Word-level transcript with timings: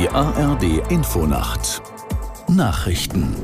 Die 0.00 0.08
ARD 0.08 0.90
Infonacht 0.90 1.82
Nachrichten 2.48 3.36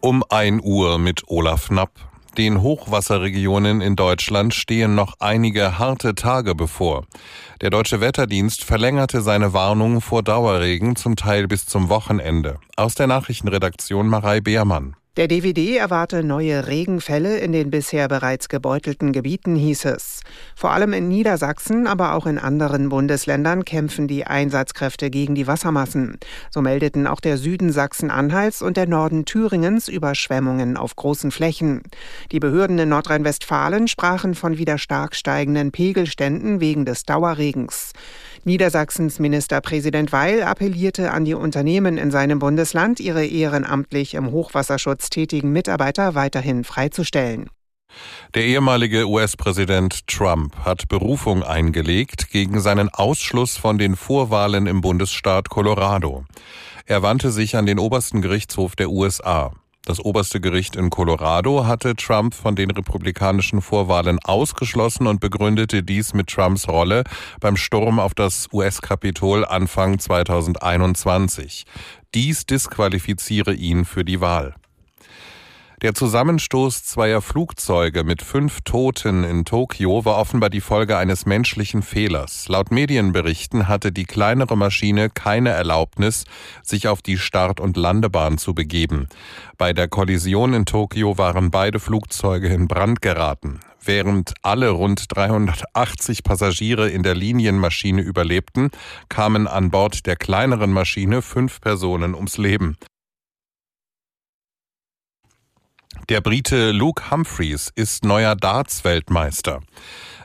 Um 0.00 0.22
1 0.28 0.62
Uhr 0.62 1.00
mit 1.00 1.24
Olaf 1.26 1.66
Knapp. 1.66 1.90
Den 2.38 2.62
Hochwasserregionen 2.62 3.80
in 3.80 3.96
Deutschland 3.96 4.54
stehen 4.54 4.94
noch 4.94 5.14
einige 5.18 5.80
harte 5.80 6.14
Tage 6.14 6.54
bevor. 6.54 7.06
Der 7.60 7.70
Deutsche 7.70 8.00
Wetterdienst 8.00 8.62
verlängerte 8.62 9.20
seine 9.20 9.52
Warnung 9.52 10.00
vor 10.00 10.22
Dauerregen 10.22 10.94
zum 10.94 11.16
Teil 11.16 11.48
bis 11.48 11.66
zum 11.66 11.88
Wochenende. 11.88 12.60
Aus 12.76 12.94
der 12.94 13.08
Nachrichtenredaktion 13.08 14.06
Marei 14.06 14.40
Beermann. 14.40 14.94
Der 15.16 15.28
DVD 15.28 15.78
erwarte 15.78 16.22
neue 16.22 16.66
Regenfälle 16.66 17.38
in 17.38 17.52
den 17.52 17.70
bisher 17.70 18.06
bereits 18.06 18.50
gebeutelten 18.50 19.12
Gebieten, 19.14 19.56
hieß 19.56 19.86
es. 19.86 20.20
Vor 20.54 20.72
allem 20.72 20.92
in 20.92 21.08
Niedersachsen, 21.08 21.86
aber 21.86 22.12
auch 22.12 22.26
in 22.26 22.38
anderen 22.38 22.90
Bundesländern 22.90 23.64
kämpfen 23.64 24.08
die 24.08 24.26
Einsatzkräfte 24.26 25.08
gegen 25.08 25.34
die 25.34 25.46
Wassermassen. 25.46 26.18
So 26.50 26.60
meldeten 26.60 27.06
auch 27.06 27.20
der 27.20 27.38
Süden 27.38 27.72
Sachsen-Anhalts 27.72 28.60
und 28.60 28.76
der 28.76 28.86
Norden 28.86 29.24
Thüringens 29.24 29.88
Überschwemmungen 29.88 30.76
auf 30.76 30.96
großen 30.96 31.30
Flächen. 31.30 31.80
Die 32.30 32.38
Behörden 32.38 32.78
in 32.78 32.90
Nordrhein-Westfalen 32.90 33.88
sprachen 33.88 34.34
von 34.34 34.58
wieder 34.58 34.76
stark 34.76 35.16
steigenden 35.16 35.72
Pegelständen 35.72 36.60
wegen 36.60 36.84
des 36.84 37.04
Dauerregens. 37.04 37.94
Niedersachsens 38.46 39.18
Ministerpräsident 39.18 40.12
Weil 40.12 40.44
appellierte 40.44 41.10
an 41.10 41.24
die 41.24 41.34
Unternehmen 41.34 41.98
in 41.98 42.12
seinem 42.12 42.38
Bundesland, 42.38 43.00
ihre 43.00 43.26
ehrenamtlich 43.26 44.14
im 44.14 44.30
Hochwasserschutz 44.30 45.10
tätigen 45.10 45.50
Mitarbeiter 45.50 46.14
weiterhin 46.14 46.62
freizustellen. 46.62 47.50
Der 48.36 48.44
ehemalige 48.44 49.08
US-Präsident 49.08 50.06
Trump 50.06 50.54
hat 50.64 50.86
Berufung 50.88 51.42
eingelegt 51.42 52.30
gegen 52.30 52.60
seinen 52.60 52.88
Ausschluss 52.88 53.56
von 53.56 53.78
den 53.78 53.96
Vorwahlen 53.96 54.68
im 54.68 54.80
Bundesstaat 54.80 55.48
Colorado. 55.48 56.24
Er 56.84 57.02
wandte 57.02 57.32
sich 57.32 57.56
an 57.56 57.66
den 57.66 57.80
obersten 57.80 58.22
Gerichtshof 58.22 58.76
der 58.76 58.90
USA. 58.90 59.54
Das 59.86 60.04
oberste 60.04 60.40
Gericht 60.40 60.74
in 60.74 60.90
Colorado 60.90 61.64
hatte 61.64 61.94
Trump 61.94 62.34
von 62.34 62.56
den 62.56 62.72
republikanischen 62.72 63.62
Vorwahlen 63.62 64.18
ausgeschlossen 64.24 65.06
und 65.06 65.20
begründete 65.20 65.84
dies 65.84 66.12
mit 66.12 66.26
Trumps 66.26 66.66
Rolle 66.66 67.04
beim 67.38 67.56
Sturm 67.56 68.00
auf 68.00 68.12
das 68.12 68.48
US-Kapitol 68.52 69.44
Anfang 69.44 70.00
2021. 70.00 71.66
Dies 72.16 72.46
disqualifiziere 72.46 73.54
ihn 73.54 73.84
für 73.84 74.04
die 74.04 74.20
Wahl. 74.20 74.56
Der 75.82 75.92
Zusammenstoß 75.92 76.84
zweier 76.84 77.20
Flugzeuge 77.20 78.02
mit 78.02 78.22
fünf 78.22 78.62
Toten 78.62 79.24
in 79.24 79.44
Tokio 79.44 80.06
war 80.06 80.16
offenbar 80.16 80.48
die 80.48 80.62
Folge 80.62 80.96
eines 80.96 81.26
menschlichen 81.26 81.82
Fehlers. 81.82 82.48
Laut 82.48 82.70
Medienberichten 82.70 83.68
hatte 83.68 83.92
die 83.92 84.06
kleinere 84.06 84.56
Maschine 84.56 85.10
keine 85.10 85.50
Erlaubnis, 85.50 86.24
sich 86.62 86.88
auf 86.88 87.02
die 87.02 87.18
Start- 87.18 87.60
und 87.60 87.76
Landebahn 87.76 88.38
zu 88.38 88.54
begeben. 88.54 89.08
Bei 89.58 89.74
der 89.74 89.86
Kollision 89.86 90.54
in 90.54 90.64
Tokio 90.64 91.18
waren 91.18 91.50
beide 91.50 91.78
Flugzeuge 91.78 92.48
in 92.48 92.68
Brand 92.68 93.02
geraten. 93.02 93.60
Während 93.84 94.32
alle 94.40 94.70
rund 94.70 95.04
380 95.14 96.24
Passagiere 96.24 96.88
in 96.88 97.02
der 97.02 97.14
Linienmaschine 97.14 98.00
überlebten, 98.00 98.70
kamen 99.10 99.46
an 99.46 99.70
Bord 99.70 100.06
der 100.06 100.16
kleineren 100.16 100.72
Maschine 100.72 101.20
fünf 101.20 101.60
Personen 101.60 102.14
ums 102.14 102.38
Leben. 102.38 102.78
Der 106.08 106.20
Brite 106.20 106.70
Luke 106.70 107.10
Humphreys 107.10 107.72
ist 107.74 108.04
neuer 108.04 108.36
Darts-Weltmeister. 108.36 109.60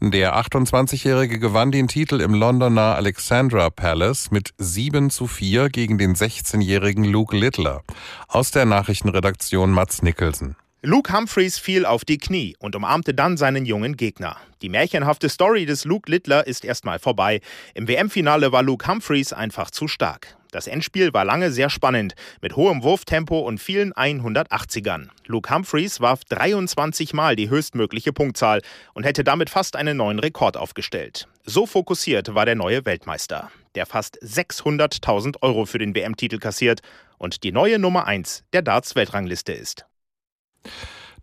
Der 0.00 0.34
28-Jährige 0.34 1.38
gewann 1.38 1.70
den 1.70 1.86
Titel 1.86 2.22
im 2.22 2.32
Londoner 2.32 2.94
Alexandra 2.94 3.68
Palace 3.68 4.30
mit 4.30 4.54
7 4.56 5.10
zu 5.10 5.26
4 5.26 5.68
gegen 5.68 5.98
den 5.98 6.14
16-jährigen 6.14 7.04
Luke 7.04 7.36
Littler. 7.36 7.82
Aus 8.26 8.52
der 8.52 8.64
Nachrichtenredaktion 8.64 9.70
Mats 9.70 10.00
Nicholson. 10.00 10.56
Luke 10.80 11.12
Humphreys 11.12 11.58
fiel 11.58 11.84
auf 11.84 12.06
die 12.06 12.16
Knie 12.16 12.56
und 12.58 12.74
umarmte 12.74 13.12
dann 13.12 13.36
seinen 13.36 13.66
jungen 13.66 13.98
Gegner. 13.98 14.38
Die 14.62 14.70
märchenhafte 14.70 15.28
Story 15.28 15.66
des 15.66 15.84
Luke 15.84 16.10
Littler 16.10 16.46
ist 16.46 16.64
erstmal 16.64 17.00
vorbei. 17.00 17.42
Im 17.74 17.86
WM-Finale 17.86 18.50
war 18.50 18.62
Luke 18.62 18.86
Humphreys 18.88 19.34
einfach 19.34 19.70
zu 19.70 19.88
stark. 19.88 20.38
Das 20.56 20.68
Endspiel 20.68 21.12
war 21.12 21.26
lange 21.26 21.50
sehr 21.50 21.68
spannend, 21.68 22.14
mit 22.40 22.56
hohem 22.56 22.82
Wurftempo 22.82 23.40
und 23.40 23.60
vielen 23.60 23.92
180ern. 23.92 25.08
Luke 25.26 25.54
Humphreys 25.54 26.00
warf 26.00 26.24
23 26.30 27.12
Mal 27.12 27.36
die 27.36 27.50
höchstmögliche 27.50 28.14
Punktzahl 28.14 28.62
und 28.94 29.04
hätte 29.04 29.22
damit 29.22 29.50
fast 29.50 29.76
einen 29.76 29.98
neuen 29.98 30.18
Rekord 30.18 30.56
aufgestellt. 30.56 31.28
So 31.44 31.66
fokussiert 31.66 32.34
war 32.34 32.46
der 32.46 32.54
neue 32.54 32.86
Weltmeister, 32.86 33.50
der 33.74 33.84
fast 33.84 34.18
600.000 34.22 35.42
Euro 35.42 35.66
für 35.66 35.76
den 35.76 35.94
WM-Titel 35.94 36.38
kassiert 36.38 36.80
und 37.18 37.44
die 37.44 37.52
neue 37.52 37.78
Nummer 37.78 38.06
1 38.06 38.44
der 38.54 38.62
Darts-Weltrangliste 38.62 39.52
ist. 39.52 39.84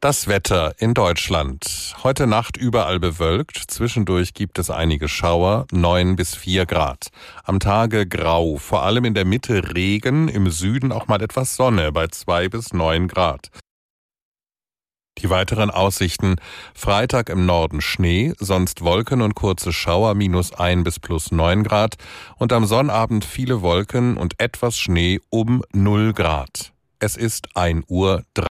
Das 0.03 0.27
Wetter 0.27 0.75
in 0.79 0.93
Deutschland. 0.93 1.95
Heute 2.03 2.27
Nacht 2.27 2.57
überall 2.57 2.99
bewölkt. 2.99 3.55
Zwischendurch 3.55 4.33
gibt 4.33 4.59
es 4.59 4.69
einige 4.69 5.07
Schauer, 5.07 5.65
9 5.71 6.17
bis 6.17 6.35
4 6.35 6.65
Grad. 6.65 7.07
Am 7.45 7.61
Tage 7.61 8.05
grau, 8.05 8.57
vor 8.57 8.83
allem 8.83 9.05
in 9.05 9.13
der 9.13 9.23
Mitte 9.23 9.73
Regen, 9.73 10.27
im 10.27 10.49
Süden 10.49 10.91
auch 10.91 11.07
mal 11.07 11.21
etwas 11.21 11.55
Sonne 11.55 11.93
bei 11.93 12.07
2 12.07 12.49
bis 12.49 12.73
9 12.73 13.07
Grad. 13.07 13.47
Die 15.19 15.29
weiteren 15.29 15.71
Aussichten. 15.71 16.35
Freitag 16.75 17.29
im 17.29 17.45
Norden 17.45 17.79
Schnee, 17.79 18.33
sonst 18.37 18.81
Wolken 18.81 19.21
und 19.21 19.35
kurze 19.35 19.71
Schauer 19.71 20.15
minus 20.15 20.51
1 20.51 20.83
bis 20.83 20.99
plus 20.99 21.31
9 21.31 21.63
Grad 21.63 21.95
und 22.35 22.51
am 22.51 22.65
Sonnabend 22.65 23.23
viele 23.23 23.61
Wolken 23.61 24.17
und 24.17 24.37
etwas 24.37 24.77
Schnee 24.77 25.21
um 25.29 25.63
0 25.71 26.11
Grad. 26.11 26.73
Es 26.99 27.15
ist 27.15 27.55
1 27.55 27.85
Uhr 27.87 28.25
3. 28.33 28.47